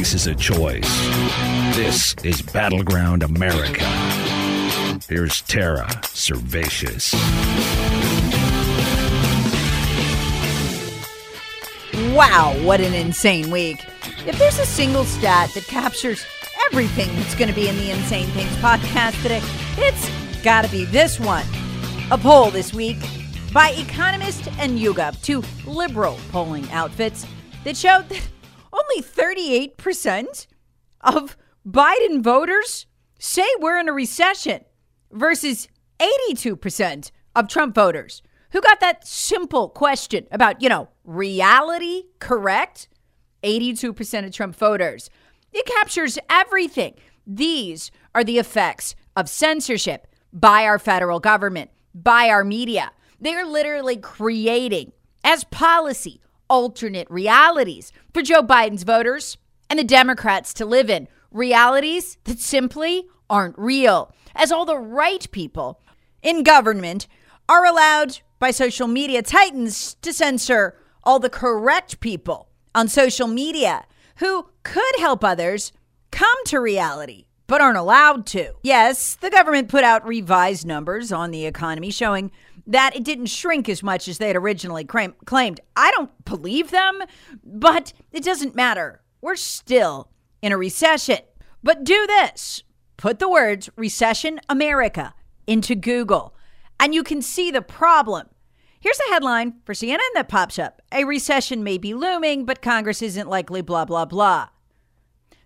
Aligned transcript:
America 0.00 0.14
is 0.14 0.26
a 0.26 0.34
choice. 0.34 1.06
This 1.76 2.14
is 2.24 2.40
Battleground 2.40 3.22
America. 3.22 3.84
Here's 5.06 5.42
Tara 5.42 5.86
Servatius. 6.04 7.12
Wow, 12.16 12.54
what 12.62 12.80
an 12.80 12.94
insane 12.94 13.50
week. 13.50 13.84
If 14.26 14.38
there's 14.38 14.58
a 14.58 14.64
single 14.64 15.04
stat 15.04 15.50
that 15.52 15.64
captures 15.64 16.24
everything 16.64 17.14
that's 17.16 17.34
going 17.34 17.50
to 17.50 17.54
be 17.54 17.68
in 17.68 17.76
the 17.76 17.90
Insane 17.90 18.28
Things 18.28 18.56
podcast 18.56 19.20
today, 19.20 19.42
it's 19.76 20.42
got 20.42 20.64
to 20.64 20.70
be 20.70 20.86
this 20.86 21.20
one. 21.20 21.44
A 22.10 22.16
poll 22.16 22.50
this 22.50 22.72
week 22.72 22.96
by 23.52 23.72
Economist 23.72 24.48
and 24.58 24.78
YouGov, 24.78 25.22
two 25.22 25.44
liberal 25.66 26.16
polling 26.32 26.70
outfits, 26.70 27.26
that 27.64 27.76
showed 27.76 28.08
that 28.08 28.26
only 28.72 29.02
38% 29.02 30.46
of 31.00 31.36
Biden 31.66 32.22
voters 32.22 32.86
say 33.18 33.46
we're 33.58 33.78
in 33.78 33.88
a 33.88 33.92
recession 33.92 34.64
versus 35.12 35.68
82% 35.98 37.10
of 37.34 37.48
Trump 37.48 37.74
voters 37.74 38.22
who 38.52 38.60
got 38.60 38.80
that 38.80 39.06
simple 39.06 39.68
question 39.68 40.26
about, 40.30 40.60
you 40.62 40.68
know, 40.68 40.88
reality 41.04 42.04
correct. 42.18 42.88
82% 43.42 44.26
of 44.26 44.32
Trump 44.32 44.56
voters. 44.56 45.08
It 45.52 45.66
captures 45.66 46.18
everything. 46.28 46.94
These 47.26 47.90
are 48.14 48.24
the 48.24 48.38
effects 48.38 48.94
of 49.16 49.28
censorship 49.28 50.06
by 50.32 50.64
our 50.64 50.78
federal 50.78 51.20
government, 51.20 51.70
by 51.94 52.28
our 52.28 52.44
media. 52.44 52.92
They're 53.20 53.46
literally 53.46 53.96
creating, 53.96 54.92
as 55.24 55.44
policy, 55.44 56.20
alternate 56.50 57.08
realities 57.08 57.92
for 58.12 58.20
Joe 58.20 58.42
Biden's 58.42 58.82
voters 58.82 59.38
and 59.70 59.78
the 59.78 59.84
Democrats 59.84 60.52
to 60.54 60.66
live 60.66 60.90
in. 60.90 61.08
Realities 61.30 62.18
that 62.24 62.40
simply 62.40 63.06
aren't 63.30 63.56
real, 63.56 64.12
as 64.34 64.50
all 64.50 64.66
the 64.66 64.76
right 64.76 65.30
people 65.30 65.80
in 66.22 66.42
government 66.42 67.06
are 67.48 67.64
allowed 67.64 68.18
by 68.40 68.50
social 68.50 68.88
media 68.88 69.22
titans 69.22 69.94
to 70.02 70.12
censor 70.12 70.76
all 71.04 71.18
the 71.18 71.30
correct 71.30 72.00
people 72.00 72.48
on 72.74 72.88
social 72.88 73.28
media 73.28 73.86
who 74.16 74.48
could 74.64 74.98
help 74.98 75.24
others 75.24 75.72
come 76.10 76.44
to 76.46 76.58
reality 76.58 77.26
but 77.50 77.60
aren't 77.60 77.76
allowed 77.76 78.26
to. 78.26 78.52
Yes, 78.62 79.16
the 79.16 79.28
government 79.28 79.68
put 79.68 79.82
out 79.82 80.06
revised 80.06 80.64
numbers 80.64 81.10
on 81.10 81.32
the 81.32 81.46
economy 81.46 81.90
showing 81.90 82.30
that 82.66 82.94
it 82.94 83.04
didn't 83.04 83.26
shrink 83.26 83.68
as 83.68 83.82
much 83.82 84.08
as 84.08 84.18
they 84.18 84.28
had 84.28 84.36
originally 84.36 84.84
claimed. 84.84 85.60
I 85.76 85.90
don't 85.92 86.24
believe 86.24 86.70
them, 86.70 87.00
but 87.44 87.92
it 88.12 88.24
doesn't 88.24 88.54
matter. 88.54 89.02
We're 89.20 89.36
still 89.36 90.10
in 90.42 90.52
a 90.52 90.56
recession. 90.56 91.18
But 91.62 91.84
do 91.84 92.06
this 92.06 92.62
put 92.96 93.18
the 93.18 93.28
words 93.28 93.70
recession 93.76 94.40
America 94.48 95.14
into 95.46 95.74
Google, 95.74 96.34
and 96.78 96.94
you 96.94 97.02
can 97.02 97.22
see 97.22 97.50
the 97.50 97.62
problem. 97.62 98.28
Here's 98.78 99.00
a 99.08 99.12
headline 99.12 99.54
for 99.64 99.74
CNN 99.74 99.98
that 100.14 100.28
pops 100.28 100.58
up 100.58 100.80
A 100.92 101.04
recession 101.04 101.62
may 101.62 101.76
be 101.76 101.92
looming, 101.92 102.46
but 102.46 102.62
Congress 102.62 103.02
isn't 103.02 103.28
likely, 103.28 103.60
blah, 103.60 103.84
blah, 103.84 104.06
blah. 104.06 104.48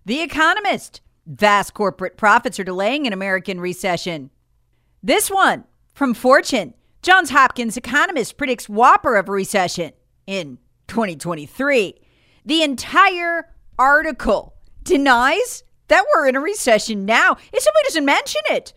The 0.05 0.21
Economist 0.21 1.01
vast 1.25 1.73
corporate 1.73 2.17
profits 2.17 2.59
are 2.59 2.63
delaying 2.63 3.07
an 3.07 3.13
American 3.13 3.59
recession. 3.59 4.29
This 5.01 5.29
one 5.29 5.65
from 5.93 6.13
Fortune 6.13 6.73
Johns 7.05 7.29
Hopkins 7.29 7.77
economist 7.77 8.35
predicts 8.35 8.67
whopper 8.67 9.15
of 9.15 9.29
a 9.29 9.31
recession 9.31 9.91
in 10.25 10.57
2023. 10.87 11.93
The 12.43 12.63
entire 12.63 13.53
article 13.77 14.55
denies 14.81 15.63
that 15.87 16.03
we're 16.15 16.27
in 16.27 16.35
a 16.35 16.39
recession 16.39 17.05
now. 17.05 17.33
It 17.53 17.61
simply 17.61 17.81
doesn't 17.83 18.05
mention 18.05 18.41
it. 18.49 18.73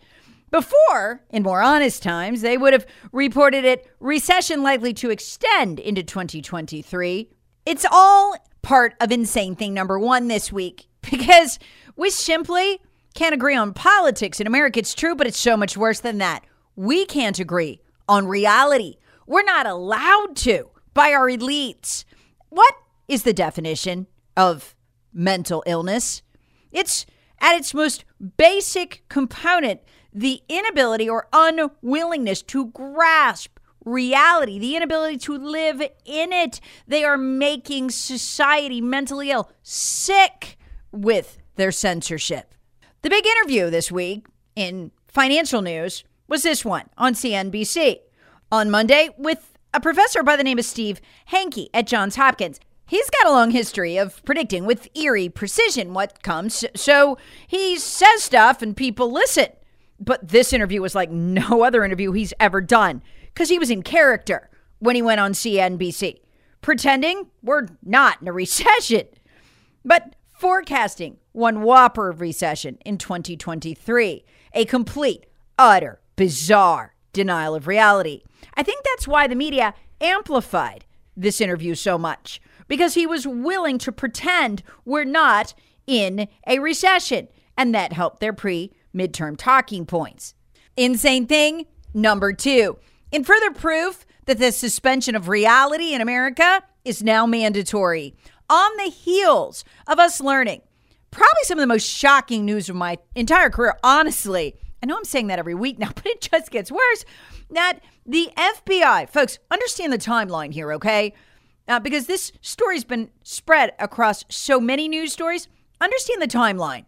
Before, 0.51 1.23
in 1.31 1.41
more 1.41 1.63
honest 1.63 2.03
times, 2.03 2.41
they 2.41 2.55
would 2.55 2.71
have 2.71 2.85
reported 3.11 3.65
it 3.65 3.87
recession 3.99 4.61
likely 4.61 4.93
to 4.93 5.09
extend 5.09 5.79
into 5.79 6.03
2023. 6.03 7.31
It's 7.65 7.85
all 7.91 8.35
part 8.61 8.93
of 9.01 9.11
insane 9.11 9.55
thing 9.55 9.73
number 9.73 9.97
one 9.97 10.27
this 10.27 10.51
week 10.51 10.87
because 11.09 11.57
we 11.95 12.11
simply 12.11 12.79
can't 13.15 13.33
agree 13.33 13.55
on 13.55 13.73
politics 13.73 14.39
in 14.39 14.45
America. 14.45 14.77
It's 14.77 14.93
true, 14.93 15.15
but 15.15 15.25
it's 15.25 15.39
so 15.39 15.57
much 15.57 15.75
worse 15.75 16.01
than 16.01 16.19
that. 16.19 16.43
We 16.75 17.07
can't 17.07 17.39
agree 17.39 17.81
on 18.09 18.27
reality. 18.27 18.97
We're 19.27 19.43
not 19.43 19.67
allowed 19.67 20.35
to 20.37 20.71
by 20.93 21.13
our 21.13 21.29
elites. 21.29 22.03
What 22.49 22.73
is 23.07 23.23
the 23.23 23.33
definition 23.33 24.07
of 24.35 24.75
mental 25.13 25.63
illness? 25.65 26.23
It's 26.71 27.05
at 27.39 27.55
its 27.55 27.73
most 27.73 28.03
basic 28.37 29.03
component 29.07 29.81
the 30.11 30.41
inability 30.49 31.07
or 31.07 31.27
unwillingness 31.31 32.41
to 32.41 32.65
grasp 32.67 33.59
reality, 33.85 34.57
the 34.57 34.75
inability 34.75 35.17
to 35.17 35.37
live 35.37 35.81
in 36.03 36.33
it. 36.33 36.59
They 36.87 37.03
are 37.03 37.17
making 37.17 37.91
society 37.91 38.81
mentally 38.81 39.29
ill, 39.29 39.51
sick 39.61 40.57
with 40.91 41.37
their 41.55 41.71
censorship. 41.71 42.55
The 43.03 43.09
big 43.11 43.25
interview 43.25 43.69
this 43.69 43.91
week 43.91 44.25
in 44.55 44.91
financial 45.07 45.61
news 45.61 46.03
was 46.29 46.43
this 46.43 46.63
one 46.63 46.85
on 46.95 47.13
CNBC 47.15 47.99
on 48.51 48.69
Monday 48.69 49.09
with 49.17 49.57
a 49.73 49.81
professor 49.81 50.21
by 50.21 50.35
the 50.35 50.43
name 50.43 50.59
of 50.59 50.65
Steve 50.65 51.01
Hanke 51.31 51.67
at 51.73 51.87
Johns 51.87 52.15
Hopkins. 52.15 52.59
He's 52.85 53.09
got 53.09 53.27
a 53.27 53.31
long 53.31 53.51
history 53.51 53.97
of 53.97 54.23
predicting 54.25 54.65
with 54.65 54.89
eerie 54.95 55.29
precision 55.29 55.93
what 55.93 56.21
comes, 56.23 56.63
so 56.75 57.17
he 57.47 57.77
says 57.77 58.23
stuff 58.23 58.61
and 58.61 58.77
people 58.77 59.11
listen. 59.11 59.47
But 59.99 60.27
this 60.27 60.53
interview 60.53 60.81
was 60.81 60.95
like 60.95 61.09
no 61.09 61.63
other 61.63 61.83
interview 61.83 62.11
he's 62.11 62.33
ever 62.39 62.61
done 62.61 63.01
because 63.33 63.49
he 63.49 63.59
was 63.59 63.71
in 63.71 63.81
character 63.81 64.49
when 64.77 64.95
he 64.95 65.01
went 65.01 65.19
on 65.19 65.33
CNBC, 65.33 66.19
pretending 66.61 67.27
we're 67.41 67.67
not 67.83 68.21
in 68.21 68.27
a 68.27 68.31
recession, 68.33 69.07
but 69.83 70.15
forecasting 70.37 71.17
one 71.31 71.63
whopper 71.63 72.11
recession 72.11 72.77
in 72.85 72.97
2023, 72.97 74.23
a 74.53 74.65
complete, 74.65 75.25
utter, 75.57 75.99
bizarre 76.19 76.93
denial 77.13 77.55
of 77.55 77.65
reality. 77.65 78.23
I 78.55 78.61
think 78.61 78.83
that's 78.83 79.07
why 79.07 79.25
the 79.25 79.35
media 79.35 79.73
amplified 80.01 80.83
this 81.15 81.39
interview 81.39 81.75
so 81.75 81.97
much 81.97 82.41
because 82.67 82.93
he 82.93 83.07
was 83.07 83.25
willing 83.25 83.77
to 83.77 83.91
pretend 83.93 84.61
we're 84.83 85.05
not 85.05 85.53
in 85.87 86.27
a 86.45 86.59
recession, 86.59 87.29
and 87.57 87.73
that 87.73 87.93
helped 87.93 88.19
their 88.19 88.33
pre 88.33 88.73
midterm 88.93 89.37
talking 89.37 89.85
points. 89.85 90.35
Insane 90.75 91.25
thing 91.25 91.67
number 91.93 92.33
two. 92.33 92.77
In 93.13 93.23
further 93.23 93.51
proof 93.51 94.05
that 94.25 94.39
the 94.39 94.51
suspension 94.51 95.15
of 95.15 95.29
reality 95.29 95.93
in 95.93 96.01
America 96.01 96.63
is 96.83 97.01
now 97.01 97.25
mandatory, 97.25 98.13
on 98.49 98.75
the 98.75 98.91
heels 98.91 99.63
of 99.87 99.99
us 99.99 100.19
learning 100.19 100.63
probably 101.11 101.43
some 101.43 101.57
of 101.57 101.63
the 101.63 101.67
most 101.67 101.87
shocking 101.87 102.43
news 102.43 102.67
of 102.67 102.75
my 102.75 102.97
entire 103.15 103.49
career, 103.49 103.77
honestly. 103.85 104.55
I 104.81 104.85
know 104.85 104.97
I'm 104.97 105.03
saying 105.03 105.27
that 105.27 105.39
every 105.39 105.55
week 105.55 105.79
now, 105.79 105.91
but 105.95 106.05
it 106.05 106.21
just 106.21 106.51
gets 106.51 106.71
worse. 106.71 107.05
That 107.51 107.79
the 108.05 108.29
FBI, 108.35 109.09
folks, 109.09 109.39
understand 109.51 109.91
the 109.93 109.97
timeline 109.97 110.53
here, 110.53 110.71
okay? 110.73 111.13
uh, 111.69 111.79
because 111.79 112.07
this 112.07 112.33
story's 112.41 112.83
been 112.83 113.09
spread 113.23 113.73
across 113.79 114.25
so 114.27 114.59
many 114.59 114.89
news 114.89 115.13
stories. 115.13 115.47
Understand 115.79 116.21
the 116.21 116.27
timeline. 116.27 116.85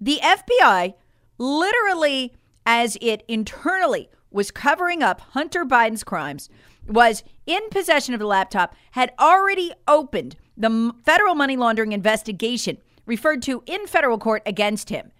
The 0.00 0.20
FBI, 0.22 0.94
literally, 1.38 2.34
as 2.66 2.98
it 3.00 3.24
internally 3.26 4.10
was 4.30 4.50
covering 4.50 5.02
up 5.02 5.20
Hunter 5.32 5.64
Biden's 5.64 6.04
crimes, 6.04 6.48
was 6.86 7.24
in 7.46 7.62
possession 7.70 8.12
of 8.12 8.20
the 8.20 8.26
laptop, 8.26 8.74
had 8.92 9.12
already 9.18 9.72
opened 9.88 10.36
the 10.56 10.92
federal 11.04 11.34
money 11.34 11.56
laundering 11.56 11.92
investigation 11.92 12.76
referred 13.06 13.40
to 13.42 13.62
in 13.66 13.86
federal 13.86 14.18
court 14.18 14.42
against 14.44 14.90
him, 14.90 15.10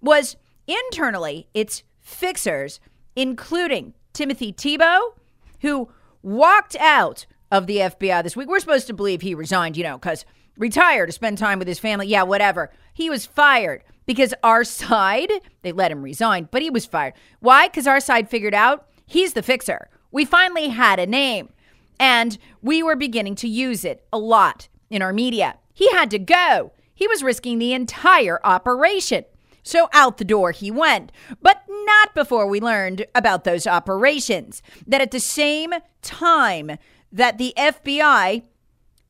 was 0.00 0.36
internally 0.70 1.48
its 1.54 1.82
fixers, 2.00 2.80
including 3.16 3.94
Timothy 4.12 4.52
Thibault, 4.52 5.14
who 5.60 5.90
walked 6.22 6.76
out 6.76 7.26
of 7.50 7.66
the 7.66 7.78
FBI 7.78 8.22
this 8.22 8.36
week. 8.36 8.48
We're 8.48 8.60
supposed 8.60 8.86
to 8.86 8.94
believe 8.94 9.22
he 9.22 9.34
resigned, 9.34 9.76
you 9.76 9.82
know, 9.82 9.98
because 9.98 10.24
retired 10.56 11.06
to 11.06 11.12
spend 11.12 11.38
time 11.38 11.58
with 11.58 11.68
his 11.68 11.78
family. 11.78 12.06
Yeah, 12.06 12.22
whatever. 12.22 12.70
He 12.94 13.10
was 13.10 13.26
fired 13.26 13.82
because 14.06 14.34
our 14.42 14.64
side, 14.64 15.32
they 15.62 15.72
let 15.72 15.90
him 15.90 16.02
resign, 16.02 16.48
but 16.50 16.62
he 16.62 16.70
was 16.70 16.86
fired. 16.86 17.14
Why? 17.40 17.68
Because 17.68 17.86
our 17.86 18.00
side 18.00 18.28
figured 18.28 18.54
out 18.54 18.86
he's 19.06 19.32
the 19.32 19.42
fixer. 19.42 19.88
We 20.12 20.24
finally 20.24 20.68
had 20.68 20.98
a 20.98 21.06
name 21.06 21.50
and 21.98 22.38
we 22.62 22.82
were 22.82 22.96
beginning 22.96 23.34
to 23.36 23.48
use 23.48 23.84
it 23.84 24.04
a 24.12 24.18
lot 24.18 24.68
in 24.90 25.02
our 25.02 25.12
media. 25.12 25.58
He 25.72 25.90
had 25.90 26.10
to 26.10 26.18
go. 26.18 26.72
He 26.94 27.06
was 27.08 27.22
risking 27.22 27.58
the 27.58 27.72
entire 27.72 28.38
operation. 28.44 29.24
So 29.62 29.88
out 29.92 30.18
the 30.18 30.24
door 30.24 30.52
he 30.52 30.70
went, 30.70 31.12
but 31.42 31.64
not 31.68 32.14
before 32.14 32.46
we 32.46 32.60
learned 32.60 33.06
about 33.14 33.44
those 33.44 33.66
operations. 33.66 34.62
That 34.86 35.00
at 35.00 35.10
the 35.10 35.20
same 35.20 35.74
time 36.02 36.78
that 37.12 37.38
the 37.38 37.52
FBI 37.56 38.42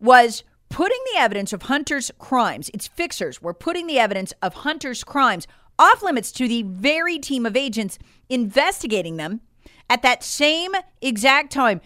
was 0.00 0.42
putting 0.68 1.00
the 1.12 1.20
evidence 1.20 1.52
of 1.52 1.62
Hunter's 1.62 2.10
crimes, 2.18 2.70
its 2.72 2.86
fixers 2.86 3.42
were 3.42 3.54
putting 3.54 3.86
the 3.86 3.98
evidence 3.98 4.32
of 4.40 4.54
Hunter's 4.54 5.04
crimes 5.04 5.46
off 5.78 6.02
limits 6.02 6.30
to 6.32 6.46
the 6.46 6.62
very 6.62 7.18
team 7.18 7.46
of 7.46 7.56
agents 7.56 7.98
investigating 8.28 9.16
them. 9.16 9.40
At 9.88 10.02
that 10.02 10.22
same 10.22 10.72
exact 11.00 11.52
time, 11.52 11.80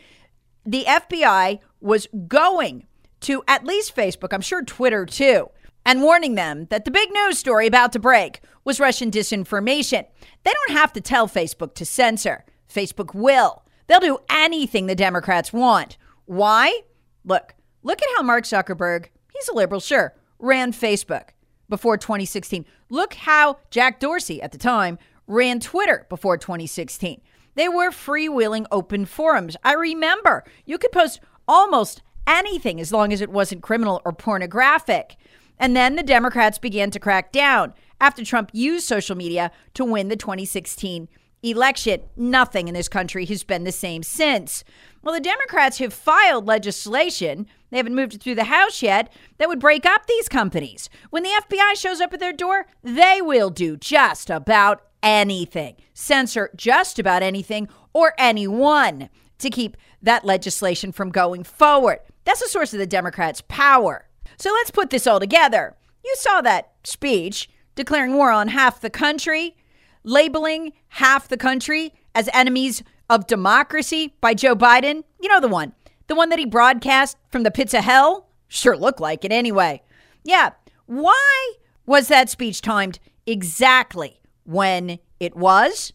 the 0.67 0.85
FBI 0.85 1.61
was 1.81 2.09
going 2.27 2.87
to 3.21 3.43
at 3.49 3.65
least 3.65 3.97
Facebook, 3.97 4.33
I'm 4.33 4.41
sure 4.41 4.63
Twitter 4.63 5.07
too, 5.07 5.49
and 5.87 6.03
warning 6.03 6.35
them 6.35 6.67
that 6.71 6.85
the 6.85 6.91
big 6.91 7.11
news 7.13 7.39
story 7.39 7.67
about 7.67 7.93
to 7.93 7.99
break 7.99 8.41
was 8.65 8.81
Russian 8.81 9.11
disinformation. 9.11 10.07
They 10.43 10.53
don't 10.53 10.77
have 10.77 10.93
to 10.95 11.01
tell 11.01 11.29
Facebook 11.29 11.75
to 11.75 11.85
censor. 11.85 12.45
Facebook 12.73 13.15
will. 13.15 13.63
They'll 13.87 14.01
do 14.01 14.19
anything 14.31 14.87
the 14.87 14.95
Democrats 14.95 15.53
want. 15.53 15.97
Why? 16.25 16.81
Look, 17.25 17.55
look 17.83 18.01
at 18.01 18.09
how 18.17 18.23
Mark 18.23 18.45
Zuckerberg, 18.45 19.07
he's 19.33 19.49
a 19.49 19.55
liberal, 19.55 19.81
sure, 19.81 20.15
ran 20.39 20.73
Facebook 20.73 21.31
before 21.69 21.97
2016. 21.97 22.65
Look 22.89 23.15
how 23.15 23.59
Jack 23.71 24.01
Dorsey 24.01 24.41
at 24.41 24.53
the 24.53 24.59
time 24.59 24.99
ran 25.27 25.61
Twitter 25.61 26.07
before 26.09 26.39
2016. 26.39 27.21
They 27.55 27.69
were 27.69 27.91
freewheeling 27.91 28.67
open 28.71 29.05
forums. 29.05 29.57
I 29.63 29.75
remember 29.75 30.45
you 30.65 30.79
could 30.79 30.93
post 30.93 31.21
almost 31.47 32.03
anything 32.27 32.81
as 32.81 32.93
long 32.93 33.13
as 33.13 33.21
it 33.21 33.31
wasn't 33.31 33.63
criminal 33.63 34.01
or 34.05 34.13
pornographic. 34.13 35.17
And 35.59 35.77
then 35.77 35.97
the 35.97 36.03
Democrats 36.03 36.59
began 36.59 36.91
to 36.91 36.99
crack 36.99 37.33
down 37.33 37.75
after 38.01 38.25
Trump 38.25 38.51
used 38.53 38.87
social 38.87 39.17
media 39.17 39.51
to 39.75 39.85
win 39.85 40.09
the 40.09 40.17
2016 40.17 41.09
election. 41.43 42.03
Nothing 42.17 42.69
in 42.69 42.75
this 42.75 42.89
country 42.89 43.25
has 43.27 43.45
been 43.45 43.65
the 43.65 43.73
same 43.73 44.03
since. 44.03 44.65
Well, 45.03 45.15
the 45.15 45.21
Democrats 45.21 45.79
have 45.79 45.93
filed 45.93 46.47
legislation, 46.47 47.47
they 47.71 47.77
haven't 47.77 47.95
moved 47.95 48.15
it 48.15 48.23
through 48.23 48.37
the 48.37 48.45
House 48.45 48.83
yet, 48.83 49.13
that 49.37 49.49
would 49.49 49.61
break 49.61 49.85
up 49.85 50.07
these 50.07 50.29
companies. 50.29 50.89
When 51.11 51.23
the 51.23 51.43
FBI 51.49 51.77
shows 51.77 52.01
up 52.01 52.15
at 52.15 52.21
their 52.21 52.33
door, 52.33 52.67
they 52.83 53.21
will 53.21 53.51
do 53.51 53.77
just 53.77 54.31
about 54.31 54.83
anything, 55.03 55.77
censor 55.93 56.51
just 56.57 56.99
about 56.99 57.23
anything 57.23 57.69
or 57.93 58.15
anyone 58.19 59.11
to 59.39 59.51
keep 59.51 59.77
that 60.01 60.25
legislation 60.25 60.91
from 60.93 61.11
going 61.11 61.45
forward. 61.45 61.99
That's 62.25 62.41
the 62.41 62.49
source 62.49 62.73
of 62.73 62.79
the 62.79 62.87
Democrats' 62.87 63.43
power. 63.47 64.09
So 64.37 64.53
let's 64.53 64.71
put 64.71 64.91
this 64.91 65.07
all 65.07 65.21
together. 65.21 65.77
You 66.05 66.15
saw 66.19 66.41
that 66.43 66.73
speech 66.85 67.49
declaring 67.75 68.15
war 68.15 68.31
on 68.31 68.49
half 68.49 68.81
the 68.81 68.91
country, 68.91 69.57
labeling 70.03 70.73
half 70.89 71.29
the 71.29 71.37
country 71.37 71.95
as 72.15 72.29
enemies 72.33 72.83
of 73.09 73.27
democracy 73.27 74.15
by 74.21 74.35
Joe 74.35 74.55
Biden. 74.55 75.05
You 75.21 75.29
know 75.29 75.41
the 75.41 75.49
one, 75.49 75.73
the 76.07 76.15
one 76.15 76.29
that 76.29 76.39
he 76.39 76.47
broadcast 76.47 77.17
from 77.31 77.43
the 77.43 77.51
pits 77.51 77.75
of 77.75 77.85
hell? 77.85 78.29
Sure 78.49 78.77
looked 78.77 79.01
like 79.01 79.25
it 79.25 79.33
anyway. 79.33 79.83
Yeah. 80.23 80.51
Why 80.87 81.55
was 81.87 82.09
that 82.09 82.31
speech 82.31 82.61
timed 82.61 82.99
exactly 83.27 84.21
when 84.45 84.99
it 85.19 85.37
was? 85.37 85.93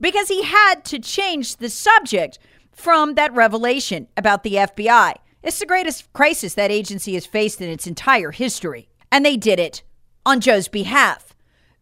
Because 0.00 0.28
he 0.28 0.42
had 0.42 0.84
to 0.86 0.98
change 0.98 1.56
the 1.56 1.70
subject 1.70 2.38
from 2.72 3.14
that 3.14 3.32
revelation 3.34 4.08
about 4.16 4.42
the 4.42 4.54
FBI. 4.54 5.14
It's 5.42 5.58
the 5.58 5.66
greatest 5.66 6.12
crisis 6.12 6.54
that 6.54 6.70
agency 6.70 7.14
has 7.14 7.26
faced 7.26 7.60
in 7.60 7.68
its 7.68 7.86
entire 7.86 8.30
history. 8.30 8.88
And 9.10 9.24
they 9.24 9.36
did 9.36 9.58
it 9.58 9.82
on 10.24 10.40
Joe's 10.40 10.68
behalf, 10.68 11.34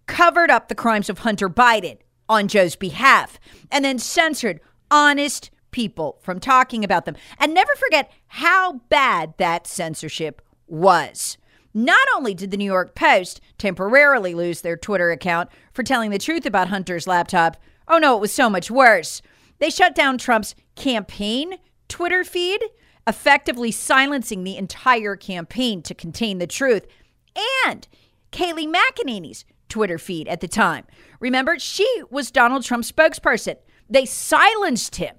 covered 0.06 0.50
up 0.50 0.68
the 0.68 0.74
crimes 0.74 1.10
of 1.10 1.20
Hunter 1.20 1.48
Biden 1.48 1.98
on 2.28 2.48
Joe's 2.48 2.76
behalf, 2.76 3.38
and 3.70 3.84
then 3.84 3.98
censored 3.98 4.60
honest 4.90 5.50
people 5.70 6.18
from 6.22 6.40
talking 6.40 6.84
about 6.84 7.04
them. 7.04 7.16
And 7.38 7.52
never 7.52 7.74
forget 7.76 8.10
how 8.28 8.80
bad 8.88 9.34
that 9.36 9.66
censorship 9.66 10.42
was. 10.66 11.36
Not 11.72 12.06
only 12.16 12.34
did 12.34 12.50
the 12.50 12.56
New 12.56 12.64
York 12.64 12.94
Post 12.94 13.40
temporarily 13.58 14.34
lose 14.34 14.62
their 14.62 14.76
Twitter 14.76 15.10
account 15.10 15.50
for 15.72 15.82
telling 15.82 16.10
the 16.10 16.18
truth 16.18 16.46
about 16.46 16.68
Hunter's 16.68 17.06
laptop, 17.06 17.56
oh 17.86 17.98
no, 17.98 18.16
it 18.16 18.20
was 18.20 18.32
so 18.32 18.50
much 18.50 18.70
worse. 18.70 19.22
They 19.58 19.70
shut 19.70 19.94
down 19.94 20.18
Trump's 20.18 20.54
campaign 20.74 21.58
Twitter 21.88 22.24
feed, 22.24 22.62
effectively 23.10 23.72
silencing 23.72 24.44
the 24.44 24.56
entire 24.56 25.16
campaign 25.16 25.82
to 25.82 25.94
contain 25.94 26.38
the 26.38 26.46
truth. 26.46 26.86
And 27.66 27.88
Kayleigh 28.30 28.72
McEnany's 28.72 29.44
Twitter 29.68 29.98
feed 29.98 30.28
at 30.28 30.40
the 30.40 30.46
time. 30.46 30.86
Remember, 31.18 31.58
she 31.58 32.02
was 32.08 32.30
Donald 32.30 32.62
Trump's 32.62 32.90
spokesperson. 32.90 33.56
They 33.88 34.06
silenced 34.06 34.96
him 34.96 35.16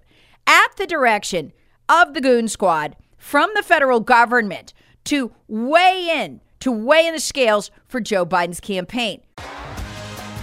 at 0.48 0.78
the 0.78 0.88
direction 0.88 1.52
of 1.90 2.14
the 2.14 2.22
Goon 2.22 2.48
Squad 2.48 2.96
from 3.18 3.50
the 3.56 3.64
federal 3.64 4.00
government 4.00 4.74
to 5.04 5.34
weigh 5.50 6.24
in, 6.24 6.40
to 6.62 6.72
weigh 6.72 7.08
in 7.08 7.14
the 7.14 7.20
scales 7.20 7.72
for 7.90 8.00
Joe 8.00 8.26
Biden's 8.26 8.62
campaign. 8.62 9.22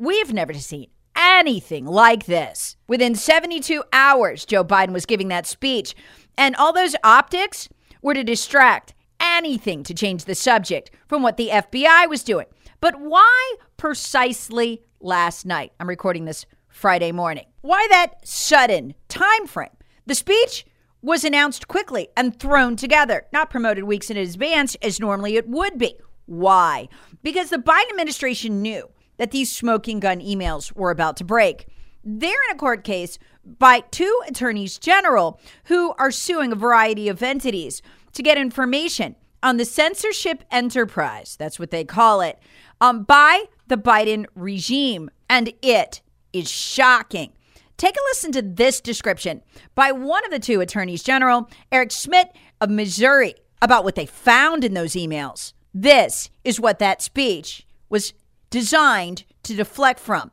We've 0.00 0.32
never 0.32 0.54
seen 0.54 0.90
anything 1.16 1.84
like 1.84 2.26
this. 2.26 2.76
Within 2.86 3.16
72 3.16 3.82
hours, 3.92 4.44
Joe 4.44 4.62
Biden 4.62 4.92
was 4.92 5.06
giving 5.06 5.26
that 5.28 5.44
speech, 5.44 5.96
and 6.36 6.54
all 6.54 6.72
those 6.72 6.94
optics 7.02 7.68
were 8.00 8.14
to 8.14 8.22
distract 8.22 8.94
anything 9.18 9.82
to 9.82 9.92
change 9.92 10.24
the 10.24 10.36
subject 10.36 10.92
from 11.08 11.24
what 11.24 11.36
the 11.36 11.48
FBI 11.48 12.08
was 12.08 12.22
doing. 12.22 12.46
But 12.80 13.00
why 13.00 13.56
precisely 13.76 14.82
last 15.00 15.44
night? 15.44 15.72
I'm 15.80 15.88
recording 15.88 16.26
this 16.26 16.46
Friday 16.68 17.10
morning. 17.10 17.46
Why 17.62 17.88
that 17.90 18.24
sudden 18.24 18.94
time 19.08 19.48
frame? 19.48 19.76
The 20.06 20.14
speech 20.14 20.64
was 21.02 21.24
announced 21.24 21.66
quickly 21.66 22.06
and 22.16 22.38
thrown 22.38 22.76
together, 22.76 23.26
not 23.32 23.50
promoted 23.50 23.82
weeks 23.82 24.10
in 24.10 24.16
advance 24.16 24.76
as 24.80 25.00
normally 25.00 25.34
it 25.34 25.48
would 25.48 25.76
be. 25.76 25.96
Why? 26.26 26.88
Because 27.24 27.50
the 27.50 27.56
Biden 27.56 27.90
administration 27.90 28.62
knew 28.62 28.88
that 29.18 29.30
these 29.30 29.54
smoking 29.54 30.00
gun 30.00 30.20
emails 30.20 30.74
were 30.74 30.90
about 30.90 31.16
to 31.18 31.24
break. 31.24 31.66
They're 32.02 32.30
in 32.30 32.56
a 32.56 32.58
court 32.58 32.84
case 32.84 33.18
by 33.44 33.80
two 33.90 34.20
attorneys 34.26 34.78
general 34.78 35.38
who 35.64 35.92
are 35.98 36.10
suing 36.10 36.52
a 36.52 36.56
variety 36.56 37.08
of 37.08 37.22
entities 37.22 37.82
to 38.12 38.22
get 38.22 38.38
information 38.38 39.16
on 39.42 39.56
the 39.56 39.64
censorship 39.64 40.42
enterprise, 40.50 41.36
that's 41.36 41.58
what 41.58 41.70
they 41.70 41.84
call 41.84 42.20
it, 42.20 42.38
um, 42.80 43.04
by 43.04 43.44
the 43.68 43.76
Biden 43.76 44.26
regime. 44.34 45.10
And 45.30 45.52
it 45.62 46.00
is 46.32 46.50
shocking. 46.50 47.32
Take 47.76 47.94
a 47.94 48.00
listen 48.10 48.32
to 48.32 48.42
this 48.42 48.80
description 48.80 49.42
by 49.74 49.92
one 49.92 50.24
of 50.24 50.32
the 50.32 50.40
two 50.40 50.60
attorneys 50.60 51.02
general, 51.04 51.48
Eric 51.70 51.92
Schmitt 51.92 52.32
of 52.60 52.70
Missouri. 52.70 53.34
about 53.60 53.84
what 53.84 53.94
they 53.96 54.06
found 54.06 54.64
in 54.64 54.74
those 54.74 54.92
emails. 54.92 55.52
This 55.74 56.30
is 56.44 56.60
what 56.60 56.78
that 56.78 57.02
speech 57.02 57.66
was 57.88 58.14
designed 58.50 59.24
to 59.42 59.54
deflect 59.54 60.00
from. 60.00 60.30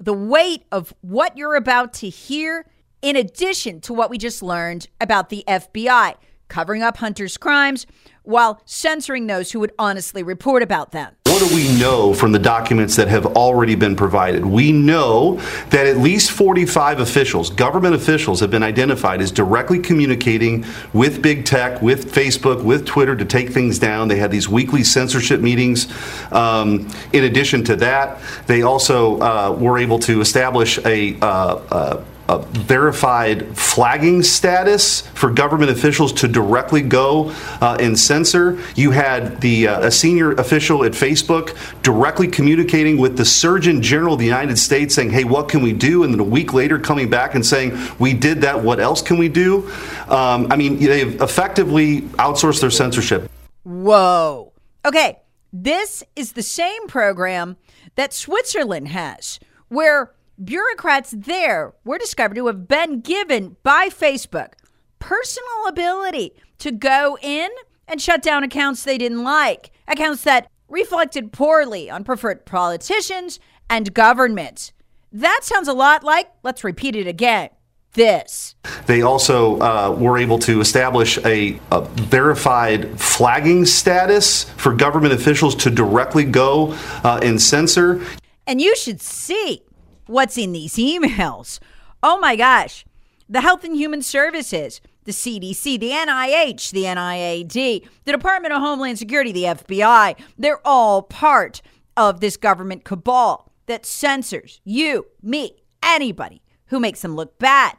The 0.00 0.12
weight 0.12 0.64
of 0.70 0.94
what 1.00 1.36
you're 1.36 1.56
about 1.56 1.92
to 1.94 2.08
hear, 2.08 2.66
in 3.02 3.16
addition 3.16 3.80
to 3.82 3.92
what 3.92 4.10
we 4.10 4.18
just 4.18 4.42
learned 4.42 4.88
about 5.00 5.28
the 5.28 5.44
FBI 5.46 6.14
covering 6.48 6.82
up 6.82 6.98
Hunter's 6.98 7.36
crimes 7.36 7.86
while 8.28 8.60
censoring 8.66 9.26
those 9.26 9.52
who 9.52 9.60
would 9.60 9.72
honestly 9.78 10.22
report 10.22 10.62
about 10.62 10.92
them. 10.92 11.14
What 11.24 11.48
do 11.48 11.54
we 11.54 11.78
know 11.78 12.12
from 12.12 12.32
the 12.32 12.38
documents 12.38 12.96
that 12.96 13.08
have 13.08 13.24
already 13.24 13.74
been 13.74 13.96
provided? 13.96 14.44
We 14.44 14.70
know 14.70 15.36
that 15.70 15.86
at 15.86 15.96
least 15.96 16.32
45 16.32 17.00
officials, 17.00 17.48
government 17.48 17.94
officials, 17.94 18.40
have 18.40 18.50
been 18.50 18.62
identified 18.62 19.22
as 19.22 19.30
directly 19.30 19.78
communicating 19.78 20.66
with 20.92 21.22
big 21.22 21.46
tech, 21.46 21.80
with 21.80 22.12
Facebook, 22.12 22.62
with 22.62 22.84
Twitter 22.84 23.16
to 23.16 23.24
take 23.24 23.50
things 23.50 23.78
down. 23.78 24.08
They 24.08 24.16
had 24.16 24.30
these 24.30 24.48
weekly 24.48 24.84
censorship 24.84 25.40
meetings. 25.40 25.86
Um, 26.30 26.88
in 27.14 27.24
addition 27.24 27.64
to 27.64 27.76
that, 27.76 28.20
they 28.46 28.62
also 28.62 29.18
uh, 29.20 29.56
were 29.58 29.78
able 29.78 29.98
to 30.00 30.20
establish 30.20 30.78
a 30.84 31.18
uh, 31.20 31.26
uh, 31.70 32.04
a 32.28 32.38
verified 32.38 33.56
flagging 33.56 34.22
status 34.22 35.00
for 35.00 35.30
government 35.30 35.70
officials 35.70 36.12
to 36.12 36.28
directly 36.28 36.82
go 36.82 37.30
uh, 37.60 37.76
and 37.80 37.98
censor. 37.98 38.58
You 38.74 38.90
had 38.90 39.40
the 39.40 39.68
uh, 39.68 39.86
a 39.86 39.90
senior 39.90 40.32
official 40.32 40.84
at 40.84 40.92
Facebook 40.92 41.56
directly 41.82 42.28
communicating 42.28 42.98
with 42.98 43.16
the 43.16 43.24
Surgeon 43.24 43.80
General 43.80 44.14
of 44.14 44.18
the 44.18 44.26
United 44.26 44.58
States, 44.58 44.94
saying, 44.94 45.10
"Hey, 45.10 45.24
what 45.24 45.48
can 45.48 45.62
we 45.62 45.72
do?" 45.72 46.04
And 46.04 46.12
then 46.12 46.20
a 46.20 46.24
week 46.24 46.52
later, 46.52 46.78
coming 46.78 47.08
back 47.08 47.34
and 47.34 47.44
saying, 47.44 47.78
"We 47.98 48.12
did 48.12 48.42
that. 48.42 48.62
What 48.62 48.78
else 48.78 49.00
can 49.00 49.16
we 49.16 49.28
do?" 49.28 49.70
Um, 50.08 50.48
I 50.50 50.56
mean, 50.56 50.78
they've 50.78 51.20
effectively 51.20 52.02
outsourced 52.18 52.60
their 52.60 52.70
censorship. 52.70 53.30
Whoa. 53.64 54.52
Okay, 54.84 55.18
this 55.52 56.02
is 56.14 56.32
the 56.32 56.42
same 56.42 56.86
program 56.88 57.56
that 57.94 58.12
Switzerland 58.12 58.88
has, 58.88 59.40
where 59.68 60.12
bureaucrats 60.42 61.14
there 61.16 61.74
were 61.84 61.98
discovered 61.98 62.34
to 62.36 62.46
have 62.46 62.68
been 62.68 63.00
given 63.00 63.56
by 63.62 63.88
Facebook 63.88 64.52
personal 64.98 65.66
ability 65.68 66.32
to 66.58 66.72
go 66.72 67.18
in 67.22 67.48
and 67.86 68.00
shut 68.00 68.22
down 68.22 68.44
accounts 68.44 68.84
they 68.84 68.98
didn't 68.98 69.22
like, 69.22 69.70
accounts 69.86 70.24
that 70.24 70.50
reflected 70.68 71.32
poorly 71.32 71.88
on 71.90 72.04
preferred 72.04 72.44
politicians 72.44 73.40
and 73.70 73.94
governments. 73.94 74.72
That 75.12 75.40
sounds 75.42 75.68
a 75.68 75.72
lot 75.72 76.04
like, 76.04 76.30
let's 76.42 76.64
repeat 76.64 76.94
it 76.96 77.06
again. 77.06 77.50
This. 77.94 78.54
They 78.86 79.00
also 79.00 79.58
uh, 79.60 79.96
were 79.98 80.18
able 80.18 80.38
to 80.40 80.60
establish 80.60 81.16
a, 81.24 81.58
a, 81.72 81.80
verified 81.80 83.00
flagging 83.00 83.64
status 83.64 84.44
for 84.44 84.74
government 84.74 85.14
officials 85.14 85.54
to 85.56 85.70
directly 85.70 86.24
go 86.24 86.74
uh, 87.02 87.18
and 87.22 87.40
censor. 87.40 88.04
And 88.46 88.60
you 88.60 88.76
should 88.76 89.00
see 89.00 89.62
what's 90.08 90.36
in 90.38 90.52
these 90.52 90.74
emails. 90.74 91.58
Oh 92.02 92.18
my 92.18 92.36
gosh. 92.36 92.84
The 93.28 93.42
Health 93.42 93.62
and 93.64 93.76
Human 93.76 94.02
Services, 94.02 94.80
the 95.04 95.12
CDC, 95.12 95.78
the 95.78 95.90
NIH, 95.90 96.70
the 96.70 96.84
NIAID, 96.84 97.86
the 98.04 98.12
Department 98.12 98.54
of 98.54 98.60
Homeland 98.60 98.98
Security, 98.98 99.32
the 99.32 99.44
FBI, 99.44 100.16
they're 100.38 100.66
all 100.66 101.02
part 101.02 101.60
of 101.96 102.20
this 102.20 102.36
government 102.36 102.84
cabal 102.84 103.52
that 103.66 103.84
censors 103.84 104.60
you, 104.64 105.06
me, 105.22 105.56
anybody 105.82 106.42
who 106.66 106.80
makes 106.80 107.02
them 107.02 107.16
look 107.16 107.38
bad. 107.38 107.76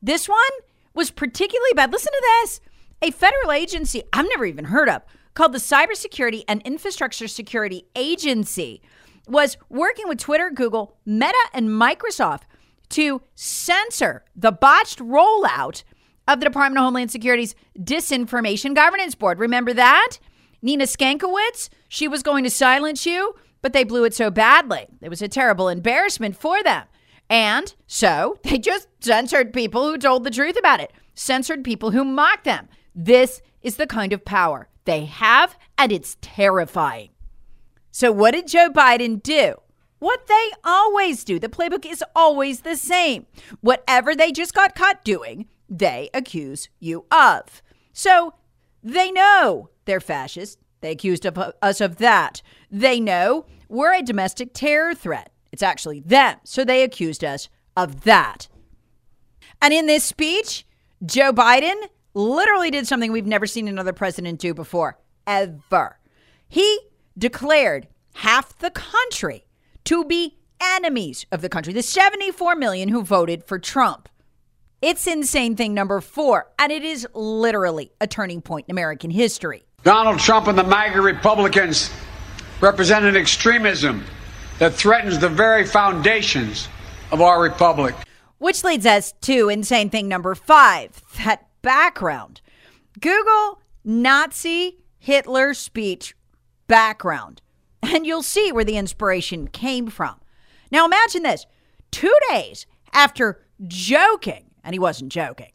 This 0.00 0.28
one 0.28 0.38
was 0.94 1.10
particularly 1.10 1.72
bad. 1.74 1.92
Listen 1.92 2.12
to 2.12 2.22
this. 2.42 2.60
A 3.00 3.10
federal 3.10 3.50
agency 3.50 4.02
I've 4.12 4.28
never 4.28 4.44
even 4.44 4.66
heard 4.66 4.88
of 4.88 5.02
called 5.34 5.52
the 5.52 5.58
Cybersecurity 5.58 6.44
and 6.46 6.62
Infrastructure 6.62 7.26
Security 7.26 7.86
Agency 7.96 8.82
was 9.26 9.56
working 9.68 10.08
with 10.08 10.18
Twitter, 10.18 10.50
Google, 10.50 10.96
Meta, 11.04 11.34
and 11.52 11.68
Microsoft 11.68 12.42
to 12.90 13.22
censor 13.34 14.24
the 14.36 14.52
botched 14.52 14.98
rollout 14.98 15.82
of 16.28 16.40
the 16.40 16.46
Department 16.46 16.78
of 16.78 16.84
Homeland 16.84 17.10
Security's 17.10 17.54
Disinformation 17.78 18.74
Governance 18.74 19.14
Board. 19.14 19.38
Remember 19.38 19.72
that? 19.72 20.18
Nina 20.60 20.84
Skankowitz, 20.84 21.68
she 21.88 22.06
was 22.06 22.22
going 22.22 22.44
to 22.44 22.50
silence 22.50 23.04
you, 23.04 23.34
but 23.60 23.72
they 23.72 23.84
blew 23.84 24.04
it 24.04 24.14
so 24.14 24.30
badly. 24.30 24.86
It 25.00 25.08
was 25.08 25.22
a 25.22 25.28
terrible 25.28 25.68
embarrassment 25.68 26.36
for 26.36 26.62
them. 26.62 26.84
And 27.28 27.74
so 27.86 28.38
they 28.44 28.58
just 28.58 28.88
censored 29.00 29.52
people 29.52 29.88
who 29.88 29.98
told 29.98 30.24
the 30.24 30.30
truth 30.30 30.58
about 30.58 30.80
it, 30.80 30.92
censored 31.14 31.64
people 31.64 31.90
who 31.90 32.04
mocked 32.04 32.44
them. 32.44 32.68
This 32.94 33.42
is 33.62 33.76
the 33.76 33.86
kind 33.86 34.12
of 34.12 34.24
power 34.24 34.68
they 34.84 35.04
have, 35.06 35.56
and 35.78 35.92
it's 35.92 36.16
terrifying. 36.20 37.08
So, 37.92 38.10
what 38.10 38.32
did 38.32 38.48
Joe 38.48 38.70
Biden 38.70 39.22
do? 39.22 39.54
What 39.98 40.26
they 40.26 40.50
always 40.64 41.22
do. 41.22 41.38
The 41.38 41.48
playbook 41.48 41.86
is 41.86 42.02
always 42.16 42.62
the 42.62 42.76
same. 42.76 43.26
Whatever 43.60 44.16
they 44.16 44.32
just 44.32 44.54
got 44.54 44.74
caught 44.74 45.04
doing, 45.04 45.46
they 45.68 46.10
accuse 46.12 46.68
you 46.80 47.04
of. 47.12 47.62
So, 47.92 48.34
they 48.82 49.12
know 49.12 49.70
they're 49.84 50.00
fascist. 50.00 50.58
They 50.80 50.90
accused 50.90 51.24
of 51.24 51.38
us 51.62 51.80
of 51.80 51.96
that. 51.96 52.42
They 52.70 52.98
know 52.98 53.46
we're 53.68 53.94
a 53.94 54.02
domestic 54.02 54.52
terror 54.52 54.94
threat. 54.94 55.30
It's 55.52 55.62
actually 55.62 56.00
them. 56.00 56.38
So 56.44 56.64
they 56.64 56.82
accused 56.82 57.22
us 57.22 57.48
of 57.76 58.02
that. 58.02 58.48
And 59.60 59.72
in 59.72 59.86
this 59.86 60.02
speech, 60.02 60.66
Joe 61.04 61.32
Biden 61.32 61.80
literally 62.14 62.70
did 62.70 62.86
something 62.88 63.12
we've 63.12 63.26
never 63.26 63.46
seen 63.46 63.68
another 63.68 63.92
president 63.92 64.40
do 64.40 64.54
before, 64.54 64.98
ever. 65.26 65.98
He 66.48 66.80
declared 67.16 67.88
half 68.14 68.58
the 68.58 68.70
country 68.70 69.44
to 69.84 70.04
be 70.04 70.38
enemies 70.60 71.26
of 71.32 71.40
the 71.40 71.48
country, 71.48 71.72
the 71.72 71.82
74 71.82 72.56
million 72.56 72.88
who 72.88 73.02
voted 73.02 73.44
for 73.44 73.58
Trump. 73.58 74.08
It's 74.80 75.06
insane 75.06 75.54
thing 75.54 75.74
number 75.74 76.00
four, 76.00 76.50
and 76.58 76.72
it 76.72 76.82
is 76.82 77.06
literally 77.14 77.92
a 78.00 78.06
turning 78.06 78.42
point 78.42 78.66
in 78.68 78.72
American 78.72 79.10
history. 79.10 79.62
Donald 79.84 80.18
Trump 80.18 80.48
and 80.48 80.58
the 80.58 80.64
MAGA 80.64 81.00
Republicans 81.00 81.90
represent 82.60 83.04
an 83.04 83.16
extremism 83.16 84.04
that 84.58 84.74
threatens 84.74 85.18
the 85.18 85.28
very 85.28 85.66
foundations 85.66 86.68
of 87.10 87.20
our 87.20 87.40
republic. 87.40 87.94
Which 88.38 88.64
leads 88.64 88.86
us 88.86 89.12
to 89.22 89.48
insane 89.48 89.90
thing 89.90 90.08
number 90.08 90.34
five 90.34 91.00
that 91.24 91.48
background. 91.62 92.40
Google 93.00 93.60
Nazi 93.84 94.78
Hitler 94.98 95.54
speech 95.54 96.14
background, 96.72 97.42
and 97.82 98.06
you'll 98.06 98.22
see 98.22 98.50
where 98.50 98.64
the 98.64 98.78
inspiration 98.78 99.46
came 99.46 99.88
from. 99.88 100.18
Now 100.70 100.86
imagine 100.86 101.22
this 101.22 101.44
two 101.90 102.16
days 102.30 102.64
after 102.94 103.44
joking, 103.66 104.46
and 104.64 104.74
he 104.74 104.78
wasn't 104.78 105.12
joking, 105.12 105.52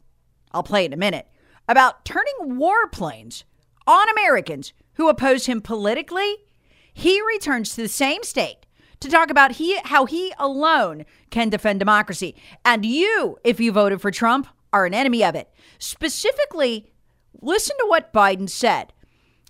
I'll 0.52 0.62
play 0.62 0.84
in 0.84 0.92
a 0.92 0.96
minute, 0.96 1.26
about 1.68 2.04
turning 2.04 2.36
warplanes 2.56 3.42
on 3.84 4.08
Americans 4.10 4.72
who 4.94 5.08
oppose 5.08 5.46
him 5.46 5.60
politically, 5.60 6.36
he 6.94 7.20
returns 7.20 7.74
to 7.74 7.82
the 7.82 7.88
same 7.88 8.22
state 8.22 8.66
to 9.00 9.10
talk 9.10 9.28
about 9.28 9.52
he 9.52 9.76
how 9.86 10.06
he 10.06 10.32
alone 10.38 11.04
can 11.30 11.48
defend 11.48 11.80
democracy. 11.80 12.36
And 12.64 12.86
you, 12.86 13.38
if 13.42 13.58
you 13.58 13.72
voted 13.72 14.00
for 14.00 14.12
Trump, 14.12 14.46
are 14.72 14.86
an 14.86 14.94
enemy 14.94 15.24
of 15.24 15.34
it. 15.34 15.50
Specifically, 15.80 16.92
listen 17.40 17.76
to 17.80 17.86
what 17.88 18.12
Biden 18.12 18.48
said. 18.48 18.92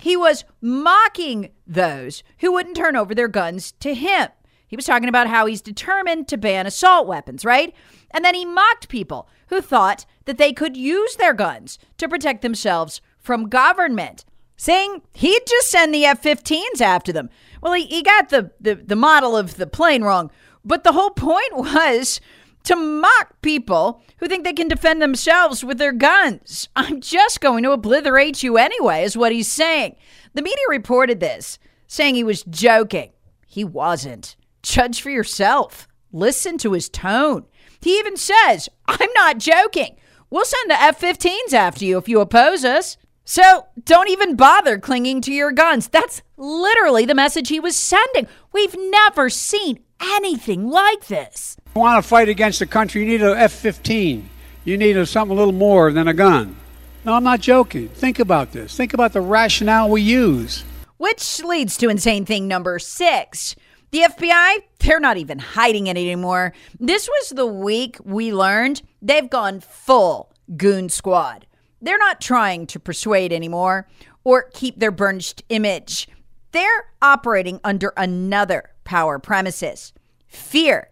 He 0.00 0.16
was 0.16 0.44
mocking 0.60 1.50
those 1.68 2.22
who 2.38 2.52
wouldn't 2.52 2.76
turn 2.76 2.96
over 2.96 3.14
their 3.14 3.28
guns 3.28 3.72
to 3.80 3.94
him. 3.94 4.28
He 4.66 4.76
was 4.76 4.84
talking 4.84 5.08
about 5.08 5.28
how 5.28 5.46
he's 5.46 5.60
determined 5.60 6.28
to 6.28 6.36
ban 6.36 6.66
assault 6.66 7.06
weapons, 7.06 7.44
right? 7.44 7.74
And 8.10 8.24
then 8.24 8.34
he 8.34 8.44
mocked 8.44 8.88
people 8.88 9.28
who 9.48 9.60
thought 9.60 10.04
that 10.24 10.38
they 10.38 10.52
could 10.52 10.76
use 10.76 11.16
their 11.16 11.34
guns 11.34 11.78
to 11.98 12.08
protect 12.08 12.42
themselves 12.42 13.00
from 13.18 13.48
government, 13.48 14.24
saying 14.56 15.02
he'd 15.12 15.46
just 15.46 15.70
send 15.70 15.94
the 15.94 16.04
F 16.04 16.22
15s 16.22 16.80
after 16.80 17.12
them. 17.12 17.30
Well, 17.62 17.72
he, 17.72 17.86
he 17.86 18.02
got 18.02 18.28
the, 18.28 18.50
the, 18.60 18.74
the 18.74 18.96
model 18.96 19.36
of 19.36 19.56
the 19.56 19.66
plane 19.66 20.02
wrong, 20.02 20.30
but 20.64 20.84
the 20.84 20.92
whole 20.92 21.10
point 21.10 21.52
was 21.56 22.20
to 22.68 22.76
mock 22.76 23.40
people 23.40 24.02
who 24.18 24.28
think 24.28 24.44
they 24.44 24.52
can 24.52 24.68
defend 24.68 25.00
themselves 25.00 25.64
with 25.64 25.78
their 25.78 25.92
guns. 25.92 26.68
I'm 26.76 27.00
just 27.00 27.40
going 27.40 27.62
to 27.62 27.72
obliterate 27.72 28.42
you 28.42 28.58
anyway, 28.58 29.04
is 29.04 29.16
what 29.16 29.32
he's 29.32 29.50
saying. 29.50 29.96
The 30.34 30.42
media 30.42 30.64
reported 30.68 31.18
this, 31.18 31.58
saying 31.86 32.14
he 32.14 32.24
was 32.24 32.42
joking. 32.44 33.12
He 33.46 33.64
wasn't. 33.64 34.36
Judge 34.62 35.00
for 35.00 35.08
yourself. 35.08 35.88
Listen 36.12 36.58
to 36.58 36.72
his 36.72 36.90
tone. 36.90 37.46
He 37.80 37.98
even 37.98 38.18
says, 38.18 38.68
I'm 38.86 39.10
not 39.14 39.38
joking. 39.38 39.96
We'll 40.28 40.44
send 40.44 40.70
the 40.70 40.80
F 40.80 41.00
15s 41.00 41.54
after 41.54 41.86
you 41.86 41.96
if 41.96 42.06
you 42.06 42.20
oppose 42.20 42.66
us. 42.66 42.98
So 43.24 43.66
don't 43.84 44.10
even 44.10 44.36
bother 44.36 44.78
clinging 44.78 45.22
to 45.22 45.32
your 45.32 45.52
guns. 45.52 45.88
That's 45.88 46.20
literally 46.36 47.06
the 47.06 47.14
message 47.14 47.48
he 47.48 47.60
was 47.60 47.76
sending. 47.76 48.26
We've 48.52 48.76
never 48.78 49.30
seen 49.30 49.80
anything 50.00 50.68
like 50.68 51.06
this. 51.08 51.56
You 51.74 51.82
want 51.82 52.02
to 52.02 52.08
fight 52.08 52.28
against 52.28 52.58
the 52.58 52.66
country, 52.66 53.02
you 53.02 53.06
need 53.06 53.22
an 53.22 53.36
F 53.36 53.52
15. 53.52 54.28
You 54.64 54.76
need 54.76 54.96
a, 54.96 55.06
something 55.06 55.36
a 55.36 55.38
little 55.38 55.52
more 55.52 55.92
than 55.92 56.08
a 56.08 56.14
gun. 56.14 56.56
No, 57.04 57.14
I'm 57.14 57.24
not 57.24 57.40
joking. 57.40 57.88
Think 57.88 58.18
about 58.18 58.52
this. 58.52 58.76
Think 58.76 58.92
about 58.92 59.12
the 59.12 59.20
rationale 59.20 59.88
we 59.88 60.02
use. 60.02 60.64
Which 60.96 61.42
leads 61.44 61.76
to 61.78 61.88
insane 61.88 62.26
thing 62.26 62.48
number 62.48 62.78
six. 62.78 63.54
The 63.90 64.00
FBI, 64.00 64.58
they're 64.80 65.00
not 65.00 65.16
even 65.16 65.38
hiding 65.38 65.86
it 65.86 65.96
anymore. 65.96 66.52
This 66.78 67.08
was 67.08 67.30
the 67.30 67.46
week 67.46 67.96
we 68.04 68.32
learned 68.34 68.82
they've 69.00 69.30
gone 69.30 69.60
full 69.60 70.32
goon 70.56 70.88
squad. 70.88 71.46
They're 71.80 71.96
not 71.96 72.20
trying 72.20 72.66
to 72.66 72.80
persuade 72.80 73.32
anymore 73.32 73.88
or 74.24 74.50
keep 74.52 74.78
their 74.78 74.90
burnished 74.90 75.42
image. 75.48 76.08
They're 76.52 76.92
operating 77.00 77.60
under 77.64 77.92
another 77.96 78.70
power 78.84 79.18
premises 79.18 79.92
fear, 80.26 80.90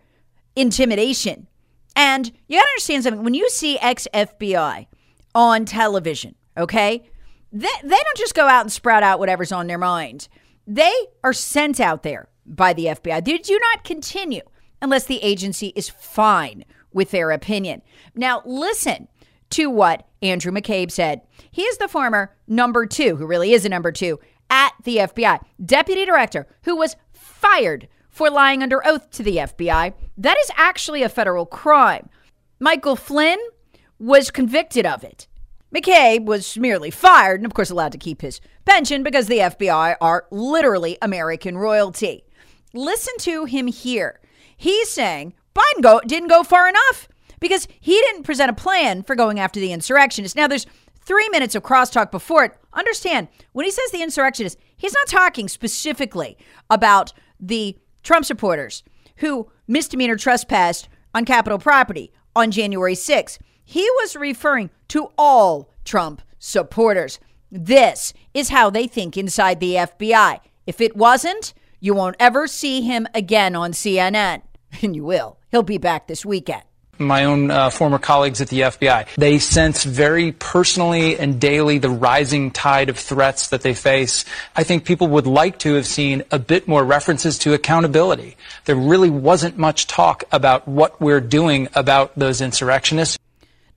intimidation. 0.56 1.46
And 1.94 2.32
you 2.48 2.58
gotta 2.58 2.68
understand 2.68 3.04
something. 3.04 3.22
When 3.22 3.34
you 3.34 3.48
see 3.48 3.78
ex 3.78 4.08
FBI 4.12 4.86
on 5.34 5.64
television, 5.64 6.34
okay, 6.56 7.08
they, 7.52 7.68
they 7.82 7.88
don't 7.88 8.16
just 8.16 8.34
go 8.34 8.48
out 8.48 8.62
and 8.62 8.72
sprout 8.72 9.02
out 9.02 9.18
whatever's 9.18 9.52
on 9.52 9.66
their 9.66 9.78
mind. 9.78 10.28
They 10.66 10.92
are 11.22 11.32
sent 11.32 11.78
out 11.80 12.02
there 12.02 12.28
by 12.44 12.72
the 12.72 12.86
FBI. 12.86 13.24
They 13.24 13.38
do 13.38 13.58
not 13.58 13.84
continue 13.84 14.42
unless 14.82 15.04
the 15.04 15.22
agency 15.22 15.72
is 15.76 15.88
fine 15.88 16.64
with 16.92 17.10
their 17.10 17.30
opinion. 17.30 17.82
Now, 18.14 18.42
listen 18.44 19.08
to 19.50 19.70
what 19.70 20.08
Andrew 20.22 20.52
McCabe 20.52 20.90
said. 20.90 21.22
He 21.50 21.62
is 21.62 21.78
the 21.78 21.88
former 21.88 22.34
number 22.46 22.86
two, 22.86 23.16
who 23.16 23.26
really 23.26 23.52
is 23.52 23.64
a 23.64 23.68
number 23.68 23.92
two, 23.92 24.18
at 24.50 24.72
the 24.84 24.98
FBI, 24.98 25.40
deputy 25.64 26.04
director, 26.04 26.46
who 26.62 26.76
was 26.76 26.96
fired 27.12 27.88
for 28.16 28.30
lying 28.30 28.62
under 28.62 28.84
oath 28.86 29.10
to 29.10 29.22
the 29.22 29.36
FBI. 29.36 29.92
That 30.16 30.38
is 30.38 30.50
actually 30.56 31.02
a 31.02 31.08
federal 31.10 31.44
crime. 31.44 32.08
Michael 32.58 32.96
Flynn 32.96 33.38
was 33.98 34.30
convicted 34.30 34.86
of 34.86 35.04
it. 35.04 35.26
McCabe 35.74 36.24
was 36.24 36.56
merely 36.56 36.90
fired 36.90 37.40
and, 37.40 37.44
of 37.44 37.52
course, 37.52 37.68
allowed 37.68 37.92
to 37.92 37.98
keep 37.98 38.22
his 38.22 38.40
pension 38.64 39.02
because 39.02 39.26
the 39.26 39.40
FBI 39.40 39.96
are 40.00 40.26
literally 40.30 40.96
American 41.02 41.58
royalty. 41.58 42.24
Listen 42.72 43.12
to 43.18 43.44
him 43.44 43.66
here. 43.66 44.18
He's 44.56 44.88
saying 44.90 45.34
Biden 45.54 45.82
go, 45.82 46.00
didn't 46.00 46.28
go 46.28 46.42
far 46.42 46.70
enough 46.70 47.08
because 47.38 47.68
he 47.80 48.00
didn't 48.00 48.22
present 48.22 48.50
a 48.50 48.54
plan 48.54 49.02
for 49.02 49.14
going 49.14 49.38
after 49.38 49.60
the 49.60 49.72
insurrectionists. 49.72 50.36
Now, 50.36 50.46
there's 50.46 50.66
three 51.04 51.28
minutes 51.28 51.54
of 51.54 51.62
crosstalk 51.62 52.10
before 52.10 52.44
it. 52.44 52.52
Understand, 52.72 53.28
when 53.52 53.66
he 53.66 53.70
says 53.70 53.90
the 53.90 54.02
insurrectionists, 54.02 54.58
he's 54.74 54.94
not 54.94 55.06
talking 55.06 55.48
specifically 55.48 56.38
about 56.70 57.12
the 57.38 57.76
Trump 58.06 58.24
supporters 58.24 58.84
who 59.16 59.50
misdemeanor 59.66 60.14
trespassed 60.14 60.88
on 61.12 61.24
Capitol 61.24 61.58
property 61.58 62.12
on 62.36 62.52
January 62.52 62.94
6th. 62.94 63.38
He 63.64 63.82
was 63.96 64.14
referring 64.14 64.70
to 64.88 65.10
all 65.18 65.72
Trump 65.84 66.22
supporters. 66.38 67.18
This 67.50 68.14
is 68.32 68.50
how 68.50 68.70
they 68.70 68.86
think 68.86 69.16
inside 69.16 69.58
the 69.58 69.74
FBI. 69.74 70.38
If 70.68 70.80
it 70.80 70.96
wasn't, 70.96 71.52
you 71.80 71.94
won't 71.94 72.14
ever 72.20 72.46
see 72.46 72.82
him 72.82 73.08
again 73.12 73.56
on 73.56 73.72
CNN. 73.72 74.42
And 74.82 74.94
you 74.94 75.04
will. 75.04 75.38
He'll 75.50 75.62
be 75.62 75.78
back 75.78 76.06
this 76.06 76.26
weekend 76.26 76.62
my 76.98 77.24
own 77.24 77.50
uh, 77.50 77.70
former 77.70 77.98
colleagues 77.98 78.40
at 78.40 78.48
the 78.48 78.60
FBI. 78.60 79.14
They 79.16 79.38
sense 79.38 79.84
very 79.84 80.32
personally 80.32 81.18
and 81.18 81.40
daily 81.40 81.78
the 81.78 81.90
rising 81.90 82.50
tide 82.50 82.88
of 82.88 82.98
threats 82.98 83.48
that 83.48 83.62
they 83.62 83.74
face. 83.74 84.24
I 84.54 84.64
think 84.64 84.84
people 84.84 85.08
would 85.08 85.26
like 85.26 85.58
to 85.60 85.74
have 85.74 85.86
seen 85.86 86.22
a 86.30 86.38
bit 86.38 86.68
more 86.68 86.84
references 86.84 87.38
to 87.40 87.54
accountability. 87.54 88.36
There 88.64 88.76
really 88.76 89.10
wasn't 89.10 89.58
much 89.58 89.86
talk 89.86 90.24
about 90.32 90.66
what 90.66 91.00
we're 91.00 91.20
doing 91.20 91.68
about 91.74 92.18
those 92.18 92.40
insurrectionists. 92.40 93.18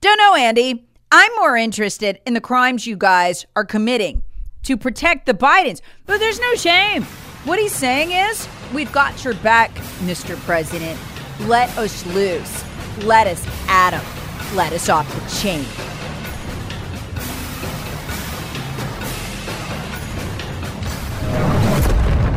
Don't 0.00 0.18
know, 0.18 0.34
Andy. 0.34 0.86
I'm 1.12 1.34
more 1.36 1.56
interested 1.56 2.20
in 2.24 2.34
the 2.34 2.40
crimes 2.40 2.86
you 2.86 2.96
guys 2.96 3.44
are 3.56 3.64
committing 3.64 4.22
to 4.62 4.76
protect 4.76 5.26
the 5.26 5.34
Bidens. 5.34 5.80
But 6.06 6.18
there's 6.18 6.40
no 6.40 6.54
shame. 6.54 7.02
What 7.44 7.58
he's 7.58 7.74
saying 7.74 8.12
is, 8.12 8.46
we've 8.72 8.92
got 8.92 9.24
your 9.24 9.34
back, 9.34 9.70
Mr. 10.04 10.36
President. 10.44 10.98
Let 11.40 11.76
us 11.78 12.06
loose. 12.06 12.64
Let 13.04 13.26
us 13.26 13.46
at 13.68 13.94
him. 13.94 14.56
Let 14.56 14.72
us 14.72 14.88
off 14.88 15.08
the 15.14 15.40
chain. 15.40 15.64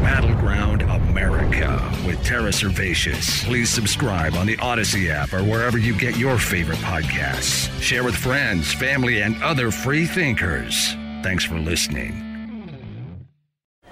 Battleground 0.02 0.84
America 0.84 1.92
with 2.08 2.24
Tara 2.24 2.52
Servatius. 2.52 3.44
Please 3.44 3.70
subscribe 3.70 4.36
on 4.36 4.48
the 4.48 4.56
Audacy 4.58 5.10
app 5.10 5.34
or 5.34 5.44
wherever 5.44 5.78
you 5.78 5.98
get 5.98 6.16
your 6.18 6.38
favorite 6.38 6.80
podcasts. 6.80 7.70
Share 7.82 8.04
with 8.04 8.16
friends, 8.16 8.74
family, 8.74 9.22
and 9.22 9.42
other 9.44 9.70
free 9.70 10.06
thinkers. 10.06 10.94
Thanks 11.24 11.44
for 11.44 11.60
listening. 11.60 12.23